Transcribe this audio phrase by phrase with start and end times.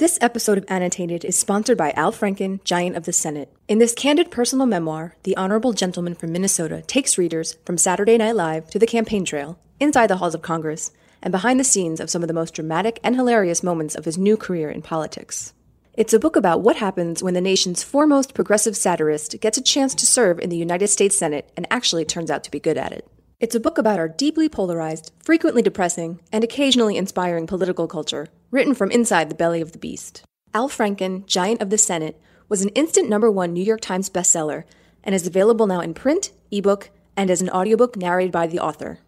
[0.00, 3.52] This episode of Annotated is sponsored by Al Franken, Giant of the Senate.
[3.68, 8.34] In this candid personal memoir, the honorable gentleman from Minnesota takes readers from Saturday Night
[8.34, 10.90] Live to the campaign trail, inside the halls of Congress,
[11.20, 14.16] and behind the scenes of some of the most dramatic and hilarious moments of his
[14.16, 15.52] new career in politics.
[15.92, 19.94] It's a book about what happens when the nation's foremost progressive satirist gets a chance
[19.96, 22.92] to serve in the United States Senate and actually turns out to be good at
[22.92, 23.06] it.
[23.40, 28.74] It's a book about our deeply polarized, frequently depressing, and occasionally inspiring political culture, written
[28.74, 30.22] from inside the belly of the beast.
[30.52, 34.64] Al Franken, Giant of the Senate, was an instant number one New York Times bestseller
[35.02, 38.98] and is available now in print, ebook, and as an audiobook narrated by the author.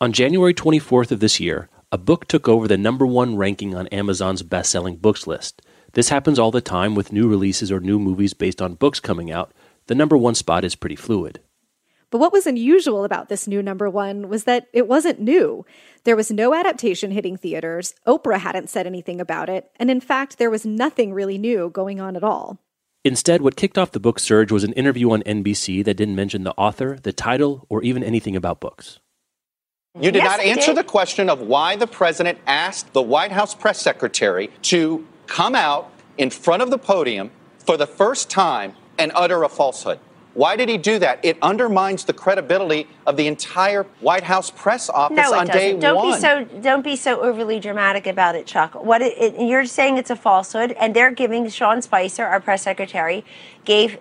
[0.00, 3.88] On January 24th of this year, a book took over the number one ranking on
[3.88, 5.60] Amazon's best selling books list.
[5.92, 9.30] This happens all the time with new releases or new movies based on books coming
[9.30, 9.52] out.
[9.88, 11.40] The number one spot is pretty fluid.
[12.12, 15.64] But what was unusual about this new number one was that it wasn't new.
[16.04, 20.36] There was no adaptation hitting theaters, Oprah hadn't said anything about it, and in fact,
[20.36, 22.58] there was nothing really new going on at all.
[23.02, 26.44] Instead, what kicked off the book surge was an interview on NBC that didn't mention
[26.44, 29.00] the author, the title, or even anything about books.
[29.98, 30.76] You did Yes, not answer did.
[30.76, 35.90] the question of why the president asked the White House press secretary to come out
[36.18, 39.98] in front of the podium for the first time and utter a falsehood.
[40.34, 41.20] Why did he do that?
[41.22, 45.80] It undermines the credibility of the entire White House press office No, it on doesn't.
[45.80, 46.12] Don't one.
[46.12, 48.74] be so don't be so overly dramatic about it, Chuck.
[48.74, 52.62] What it, it, you're saying it's a falsehood, and they're giving Sean Spicer, our press
[52.62, 53.24] secretary,
[53.64, 53.98] gave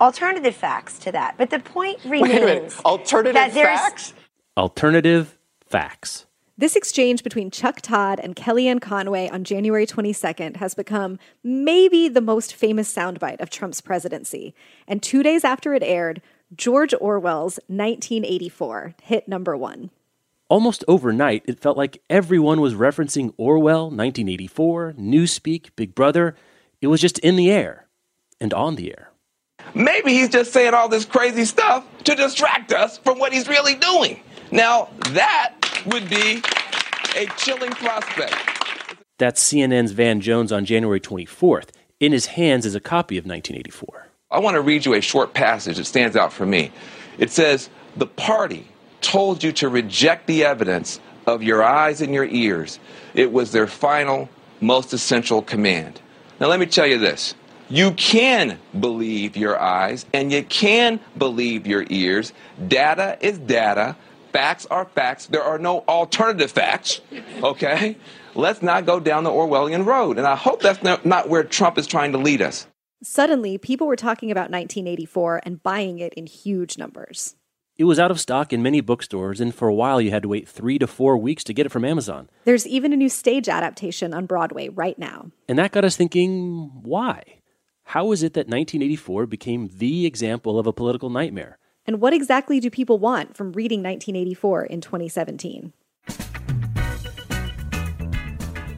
[0.00, 1.34] alternative facts to that.
[1.36, 2.80] But the point remains Wait a minute.
[2.84, 4.14] Alternative that facts?
[4.56, 6.26] Alternative facts.
[6.60, 12.20] This exchange between Chuck Todd and Kellyanne Conway on January 22nd has become maybe the
[12.20, 14.54] most famous soundbite of Trump's presidency.
[14.86, 16.20] And two days after it aired,
[16.54, 19.88] George Orwell's 1984 hit number one.
[20.50, 26.36] Almost overnight, it felt like everyone was referencing Orwell, 1984, Newspeak, Big Brother.
[26.82, 27.86] It was just in the air
[28.38, 29.10] and on the air.
[29.72, 33.76] Maybe he's just saying all this crazy stuff to distract us from what he's really
[33.76, 34.22] doing.
[34.52, 35.54] Now, that
[35.86, 36.42] would be
[37.16, 38.34] a chilling prospect.
[39.18, 41.68] That's CNN's Van Jones on January 24th.
[42.00, 44.08] In his hands is a copy of 1984.
[44.30, 46.72] I want to read you a short passage that stands out for me.
[47.18, 48.66] It says, The party
[49.02, 52.78] told you to reject the evidence of your eyes and your ears.
[53.14, 54.28] It was their final,
[54.60, 56.00] most essential command.
[56.40, 57.34] Now, let me tell you this.
[57.68, 62.32] You can believe your eyes and you can believe your ears.
[62.66, 63.96] Data is data.
[64.32, 65.26] Facts are facts.
[65.26, 67.00] There are no alternative facts.
[67.42, 67.96] Okay?
[68.34, 70.18] Let's not go down the Orwellian road.
[70.18, 72.66] And I hope that's not, not where Trump is trying to lead us.
[73.02, 77.34] Suddenly, people were talking about 1984 and buying it in huge numbers.
[77.78, 80.28] It was out of stock in many bookstores, and for a while you had to
[80.28, 82.28] wait three to four weeks to get it from Amazon.
[82.44, 85.30] There's even a new stage adaptation on Broadway right now.
[85.48, 87.22] And that got us thinking why?
[87.84, 91.58] How is it that 1984 became the example of a political nightmare?
[91.86, 95.72] And what exactly do people want from reading 1984 in 2017?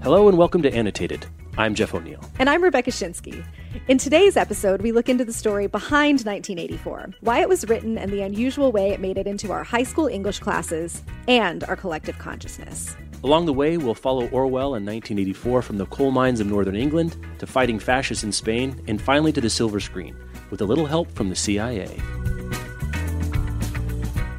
[0.03, 1.27] Hello and welcome to Annotated.
[1.59, 2.21] I'm Jeff O'Neal.
[2.39, 3.45] And I'm Rebecca Schinsky.
[3.89, 8.13] In today's episode, we look into the story behind 1984, why it was written, and
[8.13, 12.19] the unusual way it made it into our high school English classes and our collective
[12.19, 12.97] consciousness.
[13.25, 17.17] Along the way, we'll follow Orwell in 1984 from the coal mines of northern England
[17.39, 20.17] to fighting fascists in Spain, and finally to the silver screen,
[20.51, 22.01] with a little help from the CIA.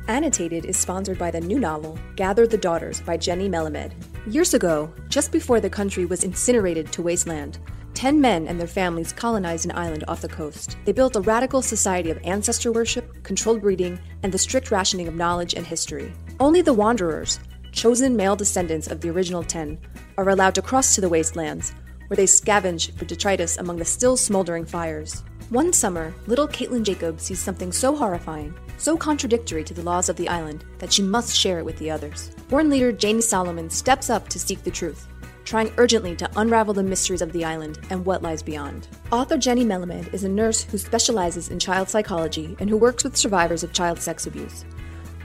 [0.09, 3.93] Annotated is sponsored by the new novel, Gather the Daughters by Jennie Melamed.
[4.27, 7.57] Years ago, just before the country was incinerated to wasteland,
[7.93, 10.75] ten men and their families colonized an island off the coast.
[10.83, 15.15] They built a radical society of ancestor worship, controlled breeding, and the strict rationing of
[15.15, 16.11] knowledge and history.
[16.37, 17.39] Only the wanderers,
[17.71, 19.79] chosen male descendants of the original ten,
[20.17, 21.73] are allowed to cross to the wastelands,
[22.07, 25.23] where they scavenge for detritus among the still smoldering fires.
[25.49, 30.15] One summer, little Caitlin Jacob sees something so horrifying, so contradictory to the laws of
[30.15, 32.31] the island, that she must share it with the others.
[32.49, 35.07] Born leader Janie Solomon steps up to seek the truth,
[35.43, 38.88] trying urgently to unravel the mysteries of the island and what lies beyond.
[39.12, 43.18] Author Jennie Melamed is a nurse who specializes in child psychology and who works with
[43.18, 44.65] survivors of child sex abuse.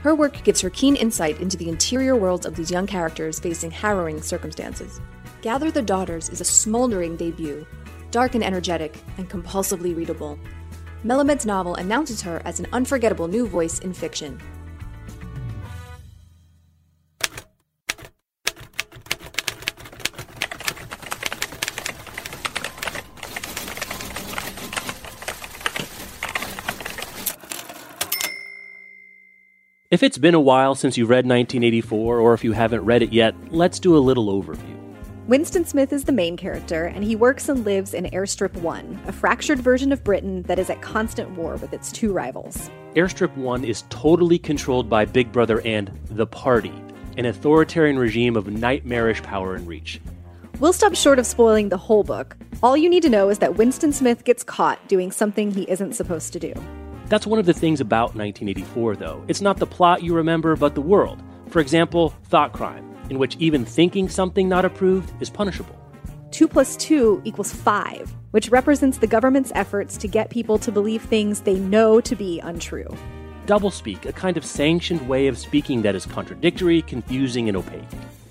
[0.03, 3.71] Her work gives her keen insight into the interior worlds of these young characters facing
[3.71, 5.01] harrowing circumstances.
[5.41, 7.65] Gather the Daughters is a smoldering debut,
[8.11, 10.37] dark and energetic, and compulsively readable.
[11.03, 14.39] Melamed's novel announces her as an unforgettable new voice in fiction.
[29.91, 33.11] If it's been a while since you read 1984, or if you haven't read it
[33.11, 34.68] yet, let's do a little overview.
[35.29, 39.11] Winston Smith is the main character, and he works and lives in Airstrip 1, a
[39.11, 42.71] fractured version of Britain that is at constant war with its two rivals.
[42.95, 46.73] Airstrip 1 is totally controlled by Big Brother and the Party,
[47.15, 50.01] an authoritarian regime of nightmarish power and reach.
[50.59, 52.35] We'll stop short of spoiling the whole book.
[52.63, 55.93] All you need to know is that Winston Smith gets caught doing something he isn't
[55.93, 56.55] supposed to do.
[57.05, 59.23] That's one of the things about 1984, though.
[59.27, 61.21] It's not the plot you remember, but the world.
[61.49, 65.75] For example, thought crime in which even thinking something not approved is punishable.
[66.31, 71.01] 2 plus 2 equals 5, which represents the government's efforts to get people to believe
[71.01, 72.87] things they know to be untrue.
[73.47, 77.81] Doublespeak, a kind of sanctioned way of speaking that is contradictory, confusing, and opaque.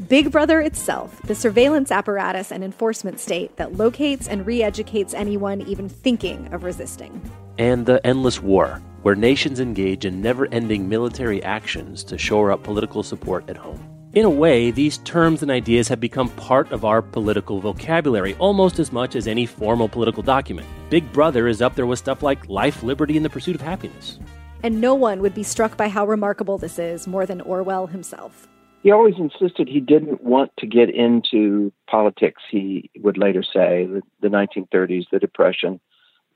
[0.07, 5.61] Big Brother itself, the surveillance apparatus and enforcement state that locates and re educates anyone
[5.63, 7.21] even thinking of resisting.
[7.59, 12.63] And the endless war, where nations engage in never ending military actions to shore up
[12.63, 13.98] political support at home.
[14.15, 18.79] In a way, these terms and ideas have become part of our political vocabulary almost
[18.79, 20.67] as much as any formal political document.
[20.89, 24.19] Big Brother is up there with stuff like life, liberty, and the pursuit of happiness.
[24.63, 28.49] And no one would be struck by how remarkable this is more than Orwell himself.
[28.83, 34.01] He always insisted he didn't want to get into politics, he would later say, the,
[34.23, 35.81] the 1930s, the Depression,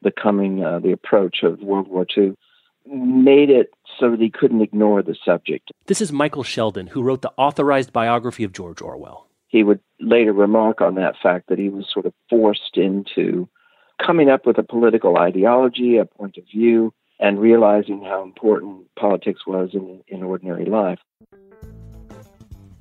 [0.02, 2.36] the coming, uh, the approach of World War II
[2.86, 5.70] made it so that he couldn't ignore the subject.
[5.86, 9.28] This is Michael Shelden, who wrote the authorized biography of George Orwell.
[9.48, 13.48] He would later remark on that fact that he was sort of forced into
[14.04, 19.46] coming up with a political ideology, a point of view, and realizing how important politics
[19.46, 20.98] was in, in ordinary life.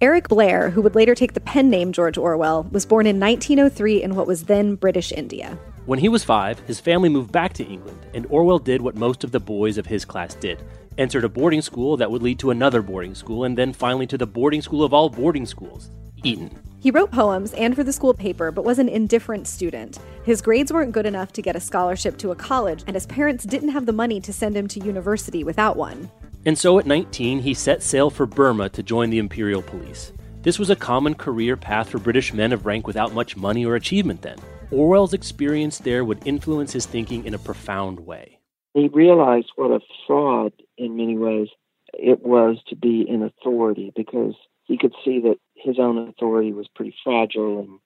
[0.02, 4.02] Eric Blair, who would later take the pen name George Orwell, was born in 1903
[4.02, 5.60] in what was then British India.
[5.88, 9.24] When he was five, his family moved back to England, and Orwell did what most
[9.24, 10.64] of the boys of his class did
[10.98, 14.18] entered a boarding school that would lead to another boarding school, and then finally to
[14.18, 15.90] the boarding school of all boarding schools,
[16.24, 16.52] Eton.
[16.80, 20.00] He wrote poems and for the school paper, but was an indifferent student.
[20.24, 23.46] His grades weren't good enough to get a scholarship to a college, and his parents
[23.46, 26.12] didn't have the money to send him to university without one.
[26.46, 30.12] And so at 19, he set sail for Burma to join the Imperial Police.
[30.42, 33.76] This was a common career path for British men of rank without much money or
[33.76, 34.38] achievement then.
[34.72, 38.40] Orwell's experience there would influence his thinking in a profound way.
[38.74, 41.50] He realized what a fraud, in many ways,
[41.94, 46.68] it was to be in authority because he could see that his own authority was
[46.74, 47.80] pretty fragile and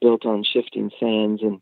[0.00, 1.60] built on shifting sands, and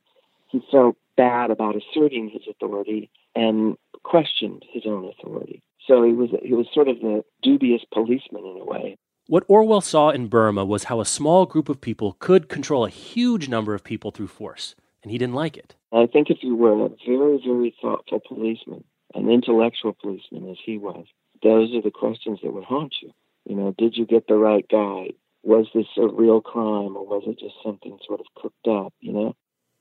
[0.49, 5.63] he felt bad about asserting his authority and questioned his own authority.
[5.87, 8.97] So he was he was sort of the dubious policeman in a way.
[9.27, 12.91] What Orwell saw in Burma was how a small group of people could control a
[12.91, 15.75] huge number of people through force, and he didn't like it.
[15.93, 18.85] I think if you were a very, very thoughtful policeman,
[19.15, 21.07] an intellectual policeman as he was,
[21.43, 23.13] those are the questions that would haunt you.
[23.49, 25.13] You know, did you get the right guy?
[25.43, 29.13] Was this a real crime or was it just something sort of cooked up, you
[29.13, 29.35] know?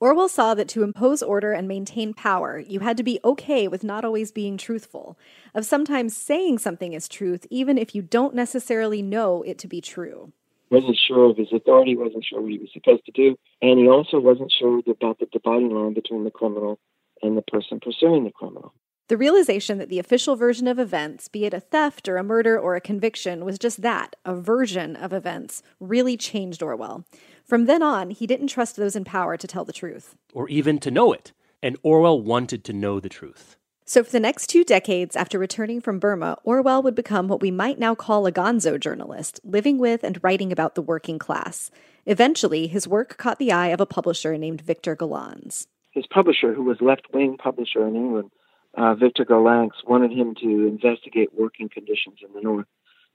[0.04, 3.82] Orwell saw that to impose order and maintain power, you had to be okay with
[3.82, 5.18] not always being truthful,
[5.54, 9.80] of sometimes saying something is truth, even if you don't necessarily know it to be
[9.80, 10.30] true.
[10.68, 13.88] Wasn't sure of his authority, wasn't sure what he was supposed to do, and he
[13.88, 16.78] also wasn't sure about the dividing line between the criminal
[17.22, 18.74] and the person pursuing the criminal.
[19.08, 22.58] The realization that the official version of events, be it a theft or a murder
[22.58, 27.04] or a conviction, was just that, a version of events, really changed Orwell.
[27.44, 30.16] From then on, he didn't trust those in power to tell the truth.
[30.32, 31.32] Or even to know it.
[31.62, 33.56] And Orwell wanted to know the truth.
[33.86, 37.50] So, for the next two decades after returning from Burma, Orwell would become what we
[37.50, 41.70] might now call a gonzo journalist, living with and writing about the working class.
[42.06, 45.66] Eventually, his work caught the eye of a publisher named Victor Gollancz.
[45.90, 48.30] His publisher, who was left wing publisher in England,
[48.72, 52.66] uh, Victor Gollancz, wanted him to investigate working conditions in the North.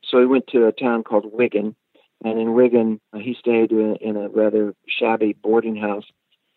[0.08, 1.76] So he went to a town called Wigan,
[2.24, 6.06] and in Wigan, he stayed in a rather shabby boarding house,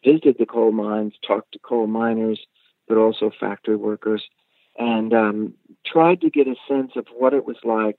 [0.05, 2.41] visited the coal mines, talked to coal miners,
[2.89, 4.23] but also factory workers,
[4.79, 5.55] and um,
[5.87, 7.97] tried to get a sense of what it was like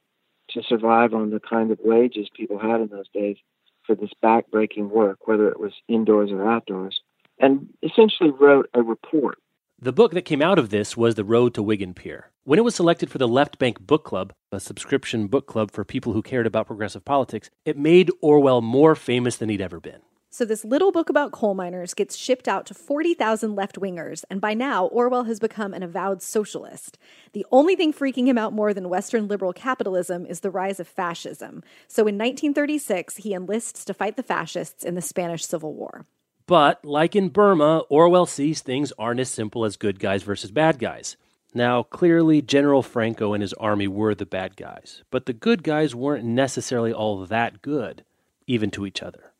[0.49, 3.37] to survive on the kind of wages people had in those days
[3.85, 6.99] for this backbreaking work, whether it was indoors or outdoors,
[7.39, 9.37] and essentially wrote a report
[9.83, 12.31] the book that came out of this was The Road to Wigan Pier.
[12.45, 15.85] When it was selected for the Left Bank Book Club, a subscription book club for
[15.85, 20.01] people who cared about progressive politics, it made Orwell more famous than he'd ever been.
[20.29, 24.41] So, this little book about coal miners gets shipped out to 40,000 left wingers, and
[24.41, 26.97] by now, Orwell has become an avowed socialist.
[27.31, 30.87] The only thing freaking him out more than Western liberal capitalism is the rise of
[30.87, 31.63] fascism.
[31.87, 36.05] So, in 1936, he enlists to fight the fascists in the Spanish Civil War.
[36.45, 40.77] But, like in Burma, Orwell sees things aren't as simple as good guys versus bad
[40.77, 41.15] guys.
[41.53, 45.93] Now, clearly, General Franco and his army were the bad guys, but the good guys
[45.93, 48.03] weren't necessarily all that good,
[48.47, 49.31] even to each other.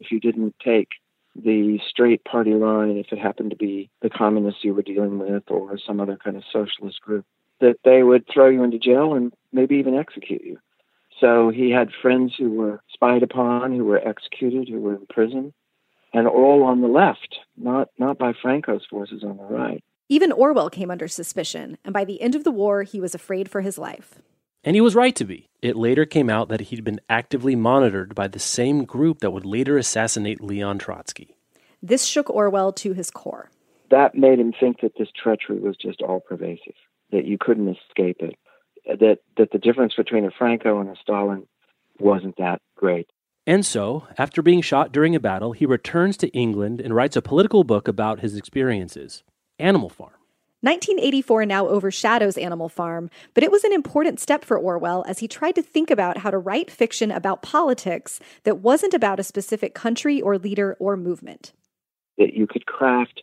[0.00, 0.88] if you didn't take
[1.36, 5.44] the straight party line, if it happened to be the communists you were dealing with
[5.48, 7.24] or some other kind of socialist group,
[7.60, 10.58] that they would throw you into jail and maybe even execute you.
[11.20, 15.52] So he had friends who were spied upon, who were executed, who were in prison,
[16.12, 19.84] and all on the left, not not by Franco's forces on the right.
[20.12, 23.48] Even Orwell came under suspicion, and by the end of the war, he was afraid
[23.48, 24.20] for his life.
[24.64, 25.48] And he was right to be.
[25.62, 29.46] It later came out that he'd been actively monitored by the same group that would
[29.46, 31.36] later assassinate Leon Trotsky.
[31.80, 33.50] This shook Orwell to his core.
[33.90, 36.74] That made him think that this treachery was just all pervasive,
[37.12, 38.36] that you couldn't escape it,
[38.84, 41.46] that, that the difference between a Franco and a Stalin
[42.00, 43.08] wasn't that great.
[43.46, 47.22] And so, after being shot during a battle, he returns to England and writes a
[47.22, 49.22] political book about his experiences
[49.60, 50.12] Animal Farm.
[50.62, 55.28] 1984 now overshadows Animal Farm, but it was an important step for Orwell as he
[55.28, 59.74] tried to think about how to write fiction about politics that wasn't about a specific
[59.74, 61.52] country or leader or movement.
[62.18, 63.22] That you could craft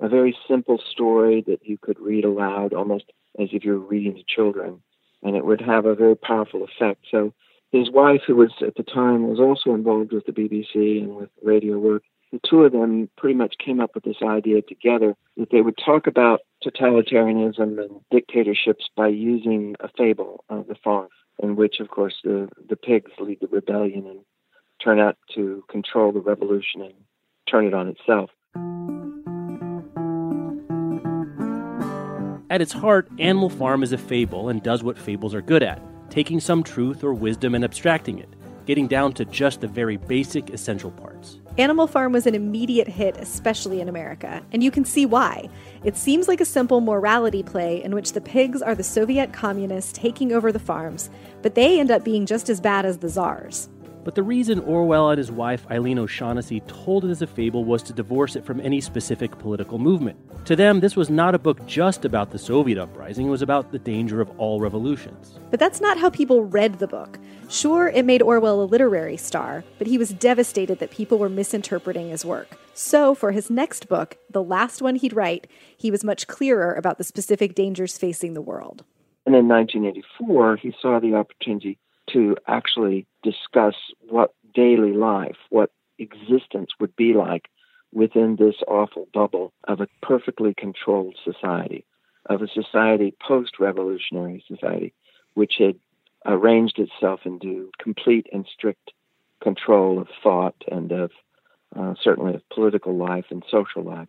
[0.00, 3.04] a very simple story that you could read aloud almost
[3.38, 4.80] as if you were reading to children,
[5.22, 7.04] and it would have a very powerful effect.
[7.10, 7.34] So
[7.70, 11.28] his wife, who was at the time was also involved with the BBC and with
[11.42, 15.50] radio work, the two of them pretty much came up with this idea together that
[15.50, 21.08] they would talk about totalitarianism and dictatorships by using a fable, uh, the farm,
[21.42, 24.20] in which, of course, the, the pigs lead the rebellion and
[24.82, 26.94] turn out to control the revolution and
[27.50, 28.30] turn it on itself.
[32.50, 35.82] At its heart, Animal Farm is a fable and does what fables are good at
[36.10, 38.28] taking some truth or wisdom and abstracting it,
[38.68, 41.38] getting down to just the very basic, essential parts.
[41.56, 45.48] Animal Farm was an immediate hit, especially in America, and you can see why.
[45.84, 49.94] It seems like a simple morality play in which the pigs are the Soviet communists
[49.94, 51.08] taking over the farms,
[51.40, 53.70] but they end up being just as bad as the czars.
[54.08, 57.82] But the reason Orwell and his wife Eileen O'Shaughnessy told it as a fable was
[57.82, 60.16] to divorce it from any specific political movement.
[60.46, 63.70] To them, this was not a book just about the Soviet uprising, it was about
[63.70, 65.38] the danger of all revolutions.
[65.50, 67.18] But that's not how people read the book.
[67.50, 72.08] Sure, it made Orwell a literary star, but he was devastated that people were misinterpreting
[72.08, 72.56] his work.
[72.72, 76.96] So, for his next book, the last one he'd write, he was much clearer about
[76.96, 78.84] the specific dangers facing the world.
[79.26, 81.78] And in 1984, he saw the opportunity
[82.12, 83.74] to actually discuss
[84.08, 87.48] what daily life, what existence would be like
[87.92, 91.84] within this awful bubble of a perfectly controlled society,
[92.26, 94.92] of a society post revolutionary society,
[95.34, 95.76] which had
[96.26, 98.92] arranged itself into complete and strict
[99.40, 101.10] control of thought and of
[101.76, 104.08] uh, certainly of political life and social life.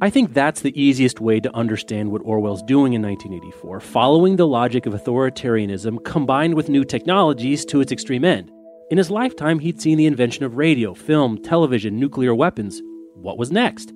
[0.00, 4.46] I think that's the easiest way to understand what Orwell's doing in 1984, following the
[4.46, 8.50] logic of authoritarianism combined with new technologies to its extreme end.
[8.90, 12.82] In his lifetime, he'd seen the invention of radio, film, television, nuclear weapons.
[13.14, 13.92] What was next?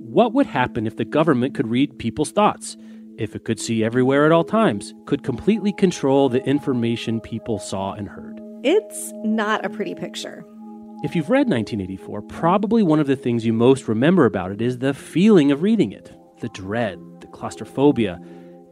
[0.00, 2.76] What would happen if the government could read people's thoughts?
[3.16, 7.94] If it could see everywhere at all times, could completely control the information people saw
[7.94, 8.38] and heard?
[8.62, 10.44] It's not a pretty picture.
[11.00, 14.78] If you've read 1984, probably one of the things you most remember about it is
[14.78, 18.20] the feeling of reading it the dread, the claustrophobia,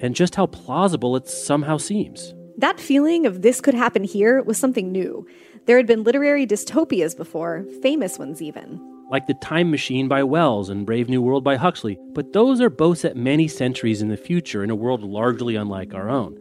[0.01, 2.35] and just how plausible it somehow seems.
[2.59, 5.25] That feeling of this could happen here was something new.
[5.67, 8.81] There had been literary dystopias before, famous ones even.
[9.09, 12.71] Like The Time Machine by Wells and Brave New World by Huxley, but those are
[12.71, 16.37] both set many centuries in the future in a world largely unlike our own.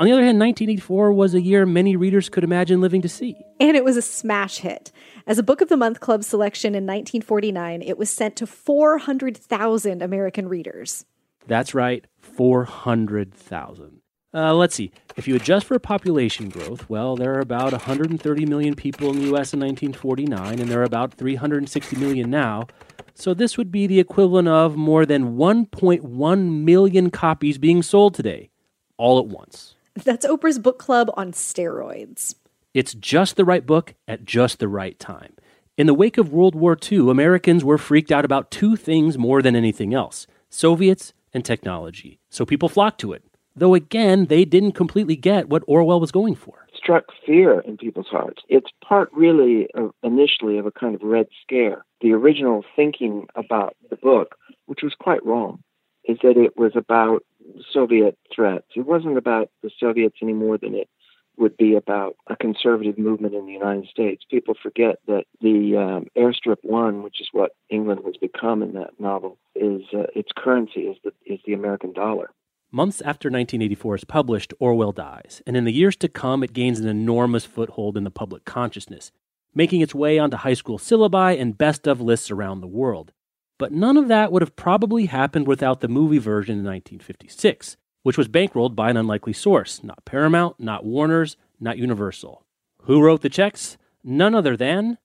[0.00, 3.36] On the other hand, 1984 was a year many readers could imagine living to see.
[3.60, 4.90] And it was a smash hit.
[5.26, 10.00] As a Book of the Month Club selection in 1949, it was sent to 400,000
[10.00, 11.04] American readers.
[11.46, 14.00] That's right, 400,000.
[14.32, 14.90] Uh, let's see.
[15.18, 19.26] If you adjust for population growth, well, there are about 130 million people in the
[19.26, 19.52] U.S.
[19.52, 22.68] in 1949, and there are about 360 million now.
[23.14, 28.48] So this would be the equivalent of more than 1.1 million copies being sold today,
[28.96, 29.76] all at once.
[29.94, 32.34] That's Oprah's book club on steroids.
[32.74, 35.34] It's just the right book at just the right time.
[35.76, 39.42] In the wake of World War II, Americans were freaked out about two things more
[39.42, 42.18] than anything else Soviets and technology.
[42.28, 43.24] So people flocked to it.
[43.56, 46.66] Though again, they didn't completely get what Orwell was going for.
[46.74, 48.42] Struck fear in people's hearts.
[48.48, 51.84] It's part really of, initially of a kind of red scare.
[52.00, 55.62] The original thinking about the book, which was quite wrong,
[56.04, 57.24] is that it was about
[57.72, 58.66] Soviet threats.
[58.76, 60.88] It wasn't about the Soviets any more than it
[61.36, 64.22] would be about a conservative movement in the United States.
[64.30, 68.98] People forget that the um, airstrip one, which is what England has become in that
[68.98, 72.30] novel, is uh, its currency is the is the American dollar.
[72.72, 76.78] Months after 1984 is published, Orwell dies, and in the years to come, it gains
[76.78, 79.10] an enormous foothold in the public consciousness.
[79.52, 83.12] making its way onto high school syllabi and best of lists around the world.
[83.60, 88.16] But none of that would have probably happened without the movie version in 1956, which
[88.16, 92.42] was bankrolled by an unlikely source not Paramount, not Warner's, not Universal.
[92.84, 93.76] Who wrote the checks?
[94.02, 94.96] None other than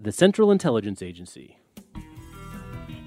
[0.00, 1.58] the Central Intelligence Agency.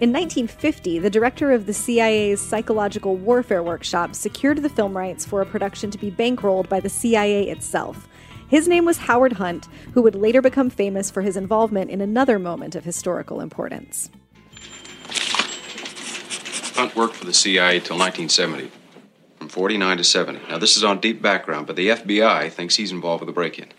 [0.01, 5.41] In 1950, the director of the CIA's Psychological Warfare Workshop secured the film rights for
[5.41, 8.09] a production to be bankrolled by the CIA itself.
[8.49, 12.37] His name was Howard Hunt, who would later become famous for his involvement in another
[12.37, 14.09] moment of historical importance.
[16.75, 18.71] Hunt worked for the CIA till 1970,
[19.37, 20.39] from 49 to 70.
[20.49, 23.59] Now, this is on deep background, but the FBI thinks he's involved with the break
[23.59, 23.69] in.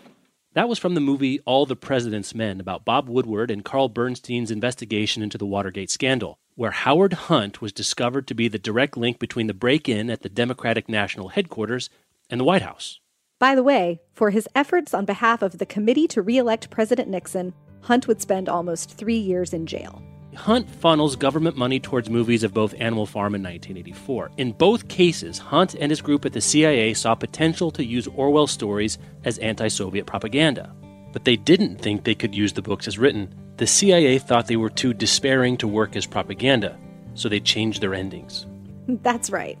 [0.53, 4.51] That was from the movie All the President's Men about Bob Woodward and Carl Bernstein's
[4.51, 9.17] investigation into the Watergate scandal, where Howard Hunt was discovered to be the direct link
[9.17, 11.89] between the break in at the Democratic National Headquarters
[12.29, 12.99] and the White House.
[13.39, 17.09] By the way, for his efforts on behalf of the Committee to Re elect President
[17.09, 20.02] Nixon, Hunt would spend almost three years in jail.
[20.35, 24.31] Hunt funnels government money towards movies of both Animal Farm and 1984.
[24.37, 28.51] In both cases, Hunt and his group at the CIA saw potential to use Orwell's
[28.51, 30.73] stories as anti Soviet propaganda.
[31.11, 33.33] But they didn't think they could use the books as written.
[33.57, 36.77] The CIA thought they were too despairing to work as propaganda,
[37.13, 38.47] so they changed their endings.
[38.87, 39.57] That's right.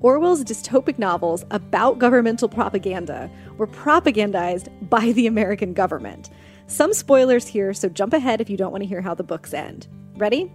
[0.00, 6.28] Orwell's dystopic novels about governmental propaganda were propagandized by the American government.
[6.66, 9.54] Some spoilers here, so jump ahead if you don't want to hear how the books
[9.54, 9.86] end.
[10.16, 10.50] Ready?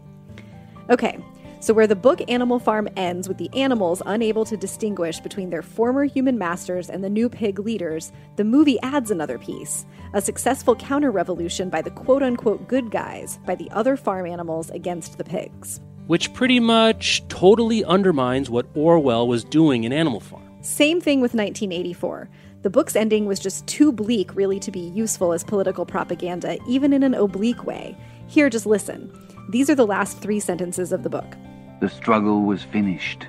[0.90, 1.20] Okay,
[1.60, 5.62] so where the book Animal Farm ends with the animals unable to distinguish between their
[5.62, 10.76] former human masters and the new pig leaders, the movie adds another piece a successful
[10.76, 15.24] counter revolution by the quote unquote good guys, by the other farm animals against the
[15.24, 15.80] pigs.
[16.08, 20.44] Which pretty much totally undermines what Orwell was doing in Animal Farm.
[20.62, 22.28] Same thing with 1984.
[22.64, 26.92] The book's ending was just too bleak, really, to be useful as political propaganda, even
[26.92, 27.96] in an oblique way.
[28.28, 29.12] Here, just listen.
[29.52, 31.36] These are the last three sentences of the book.
[31.82, 33.28] The struggle was finished.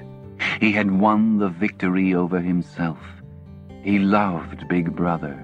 [0.60, 2.98] He had won the victory over himself.
[3.82, 5.34] He loved Big Brother.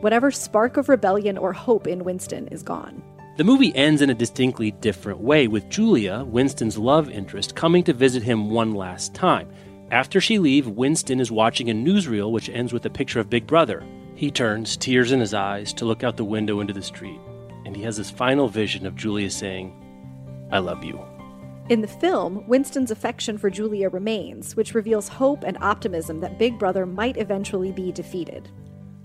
[0.00, 3.02] Whatever spark of rebellion or hope in Winston is gone.
[3.38, 7.94] The movie ends in a distinctly different way, with Julia, Winston's love interest, coming to
[7.94, 9.50] visit him one last time.
[9.90, 13.46] After she leaves, Winston is watching a newsreel which ends with a picture of Big
[13.46, 13.82] Brother.
[14.16, 17.18] He turns, tears in his eyes, to look out the window into the street
[17.72, 19.72] and he has this final vision of Julia saying,
[20.52, 21.02] I love you.
[21.70, 26.58] In the film, Winston's affection for Julia remains, which reveals hope and optimism that Big
[26.58, 28.50] Brother might eventually be defeated.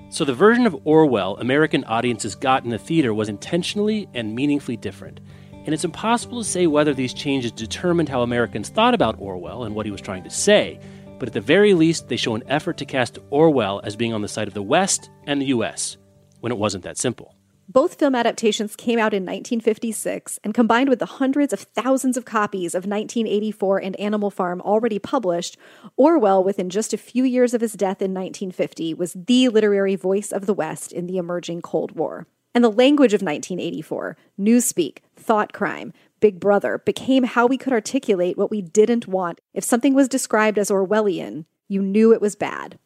[0.10, 4.76] So, the version of Orwell American audiences got in the theater was intentionally and meaningfully
[4.76, 5.22] different.
[5.54, 9.76] And it's impossible to say whether these changes determined how Americans thought about Orwell and
[9.76, 10.78] what he was trying to say,
[11.20, 14.22] but at the very least, they show an effort to cast Orwell as being on
[14.22, 15.96] the side of the West and the US,
[16.42, 17.37] when it wasn't that simple.
[17.70, 22.24] Both film adaptations came out in 1956, and combined with the hundreds of thousands of
[22.24, 25.58] copies of 1984 and Animal Farm already published,
[25.98, 30.32] Orwell, within just a few years of his death in 1950, was the literary voice
[30.32, 32.26] of the West in the emerging Cold War.
[32.56, 38.38] And the language of 1984, newspeak, thought crime, Big Brother, became how we could articulate
[38.38, 39.42] what we didn't want.
[39.54, 42.80] If something was described as Orwellian, you knew it was bad.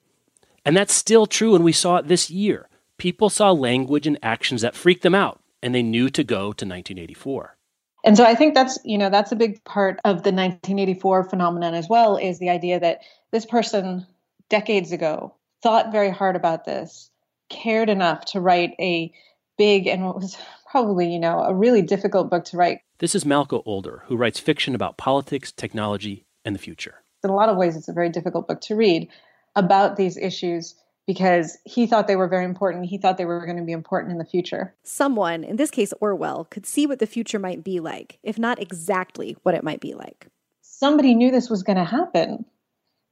[0.65, 2.67] And that's still true, and we saw it this year
[3.01, 6.67] people saw language and actions that freaked them out, and they knew to go to
[6.67, 7.57] 1984.
[8.05, 11.73] And so I think that's, you know, that's a big part of the 1984 phenomenon
[11.73, 12.99] as well is the idea that
[13.31, 14.05] this person
[14.49, 15.33] decades ago
[15.63, 17.09] thought very hard about this,
[17.49, 19.11] cared enough to write a
[19.57, 20.37] big and what was
[20.69, 22.81] probably, you know, a really difficult book to write.
[22.99, 27.01] This is Malka Older, who writes fiction about politics, technology, and the future.
[27.23, 29.09] In a lot of ways, it's a very difficult book to read
[29.55, 30.75] about these issues
[31.07, 32.85] because he thought they were very important.
[32.85, 34.73] He thought they were going to be important in the future.
[34.83, 38.61] Someone, in this case Orwell, could see what the future might be like, if not
[38.61, 40.27] exactly what it might be like.
[40.61, 42.45] Somebody knew this was going to happen.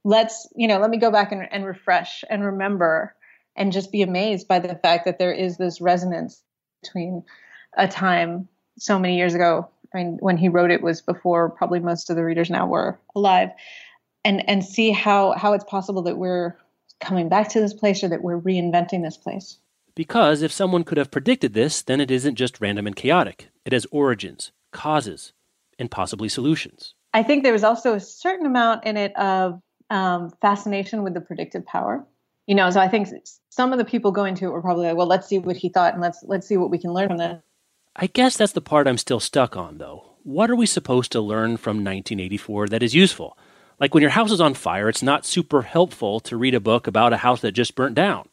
[0.04, 3.16] Let's, you know, let me go back and, and refresh and remember
[3.56, 6.42] and just be amazed by the fact that there is this resonance
[6.82, 7.24] between
[7.78, 8.48] a time
[8.78, 9.68] so many years ago.
[9.94, 13.00] I mean, when he wrote it was before probably most of the readers now were
[13.16, 13.50] alive,
[14.24, 16.56] and and see how how it's possible that we're
[17.00, 19.58] coming back to this place or that we're reinventing this place.
[19.96, 23.50] Because if someone could have predicted this, then it isn't just random and chaotic.
[23.66, 25.34] It has origins, causes,
[25.78, 26.94] and possibly solutions.
[27.14, 31.22] I think there was also a certain amount in it of um, fascination with the
[31.22, 32.06] predictive power.
[32.48, 33.10] You know, so I think
[33.50, 35.70] some of the people going to it were probably like, "Well, let's see what he
[35.70, 37.42] thought, and let's let's see what we can learn from this."
[37.96, 40.16] I guess that's the part I'm still stuck on, though.
[40.24, 43.38] What are we supposed to learn from 1984 that is useful?
[43.80, 46.86] Like when your house is on fire, it's not super helpful to read a book
[46.86, 48.28] about a house that just burnt down.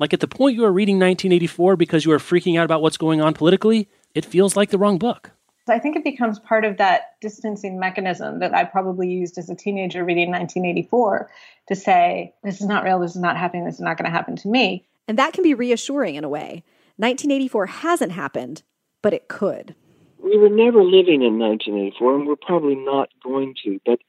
[0.00, 2.96] Like at the point you are reading 1984 because you are freaking out about what's
[2.96, 5.30] going on politically, it feels like the wrong book.
[5.68, 9.54] I think it becomes part of that distancing mechanism that I probably used as a
[9.54, 11.30] teenager reading 1984
[11.68, 14.10] to say, this is not real, this is not happening, this is not going to
[14.10, 14.84] happen to me.
[15.08, 16.64] And that can be reassuring in a way.
[16.96, 18.62] 1984 hasn't happened,
[19.00, 19.74] but it could.
[20.22, 24.00] We were never living in 1984, and we're probably not going to, but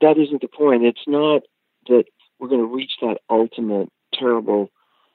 [0.00, 0.84] that isn't the point.
[0.84, 1.42] It's not
[1.88, 2.04] that
[2.38, 4.70] we're going to reach that ultimate terrible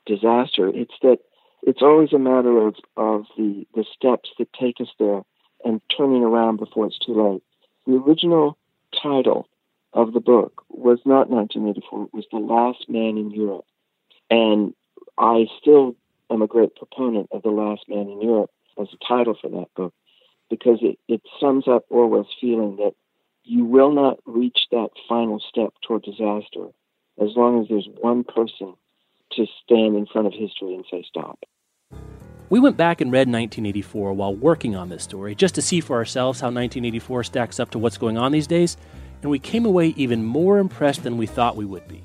[0.06, 0.68] disaster.
[0.68, 1.20] It's that
[1.64, 5.22] it's always a matter of, of the, the steps that take us there
[5.64, 7.44] and turning around before it's too late.
[7.88, 8.58] The original
[9.02, 9.48] title
[9.94, 13.66] of the book was not 1984, it was The Last Man in Europe.
[14.30, 14.76] And
[15.18, 15.96] I still
[16.30, 19.74] am a great proponent of The Last Man in Europe as a title for that
[19.76, 19.94] book
[20.50, 22.94] because it, it sums up Orwell's feeling that
[23.46, 26.68] you will not reach that final step toward disaster
[27.22, 28.74] as long as there's one person
[29.32, 31.40] to stand in front of history and say stop.
[32.50, 35.96] We went back and read 1984 while working on this story just to see for
[35.96, 38.78] ourselves how 1984 stacks up to what's going on these days,
[39.22, 42.04] and we came away even more impressed than we thought we would be.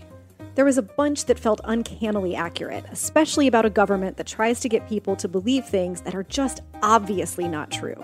[0.54, 4.68] There was a bunch that felt uncannily accurate, especially about a government that tries to
[4.68, 7.96] get people to believe things that are just obviously not true.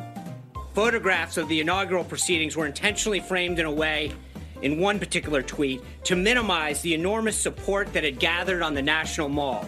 [0.76, 4.12] Photographs of the inaugural proceedings were intentionally framed in a way,
[4.60, 9.30] in one particular tweet, to minimize the enormous support that had gathered on the National
[9.30, 9.66] Mall.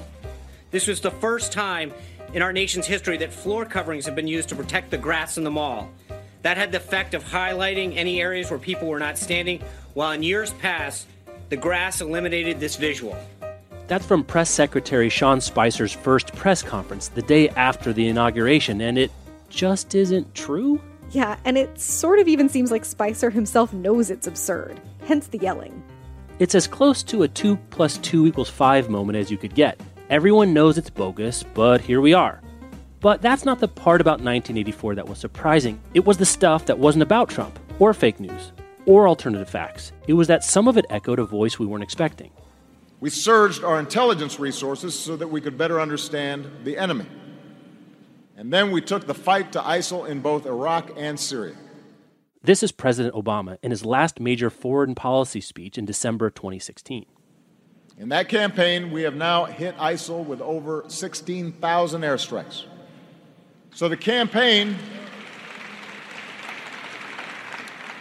[0.71, 1.94] This was the first time
[2.35, 5.44] in our nation's history that floor coverings have been used to protect the grass in
[5.44, 5.90] the mall.
[6.42, 9.62] That had the effect of highlighting any areas where people were not standing,
[9.94, 11.07] while in years past,
[11.49, 13.16] the grass eliminated this visual.
[13.87, 18.99] That's from Press Secretary Sean Spicer's first press conference the day after the inauguration, and
[18.99, 19.11] it
[19.49, 20.83] just isn't true?
[21.11, 25.38] Yeah, and it sort of even seems like Spicer himself knows it's absurd, hence the
[25.38, 25.83] yelling.
[26.38, 29.81] It's as close to a 2 plus 2 equals 5 moment as you could get.
[30.11, 32.42] Everyone knows it's bogus, but here we are.
[33.01, 35.81] But that's not the part about 1984 that was surprising.
[35.94, 38.53] It was the stuff that wasn't about Trump, or fake news,
[38.87, 39.92] or alternative facts.
[40.07, 42.31] It was that some of it echoed a voice we weren't expecting.
[43.01, 47.07] We surged our intelligence resources so that we could better understand the enemy.
[48.38, 51.57] And then we took the fight to ISIL in both Iraq and Syria.
[52.40, 57.05] This is President Obama in his last major foreign policy speech in December 2016.
[57.96, 62.66] In that campaign, we have now hit ISIL with over 16,000 airstrikes.
[63.74, 64.77] So the campaign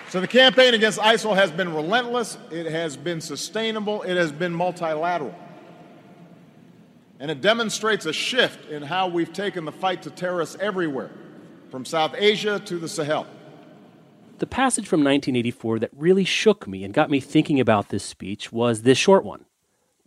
[0.10, 4.54] So the campaign against ISIL has been relentless, it has been sustainable, it has been
[4.54, 5.36] multilateral.
[7.20, 11.10] And it demonstrates a shift in how we've taken the fight to terrorists everywhere,
[11.70, 13.26] from South Asia to the Sahel.
[14.40, 18.52] The passage from 1984 that really shook me and got me thinking about this speech
[18.52, 19.46] was this short one.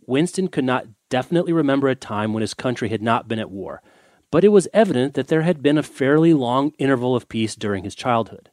[0.05, 3.81] Winston could not definitely remember a time when his country had not been at war,
[4.31, 7.83] but it was evident that there had been a fairly long interval of peace during
[7.83, 8.50] his childhood.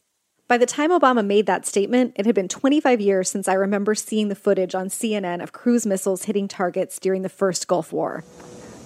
[0.48, 3.94] By the time Obama made that statement, it had been 25 years since I remember
[3.94, 8.24] seeing the footage on CNN of cruise missiles hitting targets during the first Gulf War.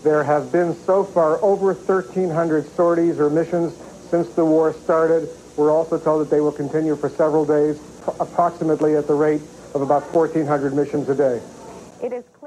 [0.02, 3.76] There have been so far over 1,300 sorties or missions
[4.10, 5.28] since the war started.
[5.56, 7.80] We're also told that they will continue for several days,
[8.18, 11.40] approximately at the rate of about 1,400 missions a day.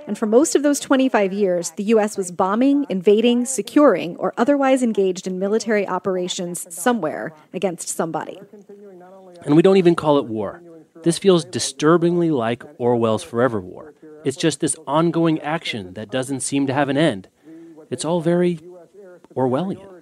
[0.08, 2.18] And for most of those 25 years, the U.S.
[2.18, 8.40] was bombing, invading, securing, or otherwise engaged in military operations somewhere against somebody.
[9.46, 10.62] And we don't even call it war.
[11.04, 13.94] This feels disturbingly like Orwell's Forever War.
[14.24, 17.28] It's just this ongoing action that doesn't seem to have an end.
[17.92, 18.60] It's all very
[19.36, 19.96] Orwellian.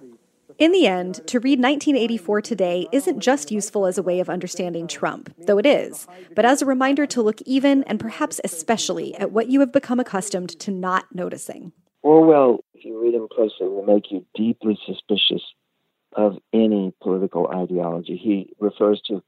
[0.56, 4.86] In the end, to read 1984 today isn't just useful as a way of understanding
[4.86, 9.32] Trump, though it is, but as a reminder to look even and perhaps especially at
[9.32, 11.72] what you have become accustomed to not noticing.
[12.02, 15.42] Orwell, if you read him closely, will make you deeply suspicious
[16.12, 18.16] of any political ideology.
[18.16, 19.22] He refers to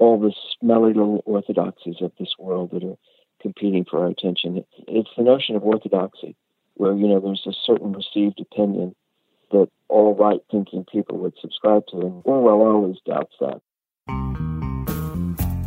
[0.00, 2.96] all the smelly little orthodoxies of this world that are
[3.40, 4.64] competing for our attention.
[4.88, 6.34] It's the notion of orthodoxy,
[6.74, 8.96] where, you know, there's a certain received opinion
[9.52, 12.00] that all right thinking people would subscribe to.
[12.00, 13.60] And Orwell always doubts that.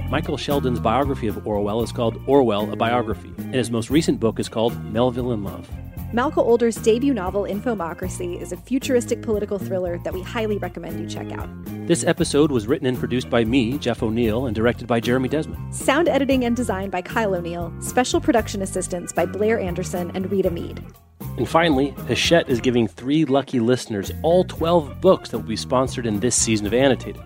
[0.10, 4.39] Michael Shelden's biography of Orwell is called Orwell, a Biography, and his most recent book
[4.39, 5.69] is called Melville in Love.
[6.13, 11.08] Malka Older's debut novel, Infomocracy, is a futuristic political thriller that we highly recommend you
[11.08, 11.49] check out.
[11.88, 15.73] This episode was written and produced by me, Jeff O'Neal, and directed by Jeremy Desmond.
[15.73, 20.52] Sound editing and design by Kyle O'Neill, special production assistance by Blair Anderson and Rita
[20.52, 20.86] Mead.
[21.38, 26.06] And finally, Hachette is giving three lucky listeners all 12 books that will be sponsored
[26.06, 27.23] in this season of Annotated.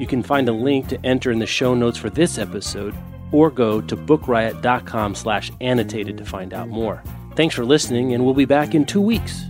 [0.00, 2.94] You can find a link to enter in the show notes for this episode
[3.32, 7.02] or go to bookriot.com slash annotated to find out more.
[7.36, 9.46] Thanks for listening, and we'll be back in two weeks.